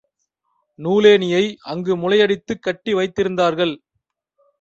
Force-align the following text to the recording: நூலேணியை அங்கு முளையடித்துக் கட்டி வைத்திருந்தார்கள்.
நூலேணியை 0.79 1.41
அங்கு 1.63 1.95
முளையடித்துக் 1.97 2.61
கட்டி 2.61 2.93
வைத்திருந்தார்கள். 2.93 3.75